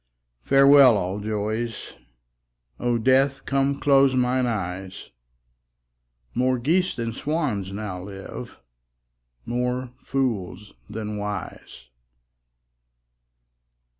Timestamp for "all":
0.97-1.19